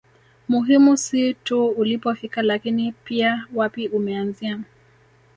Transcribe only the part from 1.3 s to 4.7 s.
tu ulipofika lakini pia wapi umeanzia